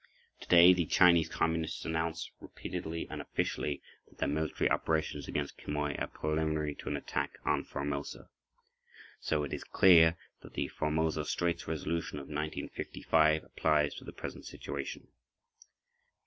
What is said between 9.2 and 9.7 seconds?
it is